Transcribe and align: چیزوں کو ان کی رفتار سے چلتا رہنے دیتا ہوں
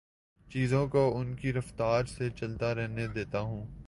چیزوں 0.47 0.87
کو 0.87 1.01
ان 1.17 1.35
کی 1.35 1.53
رفتار 1.53 2.05
سے 2.05 2.29
چلتا 2.29 2.73
رہنے 2.75 3.07
دیتا 3.07 3.39
ہوں 3.39 3.65